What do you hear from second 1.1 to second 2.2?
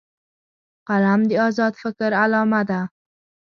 د آزاد فکر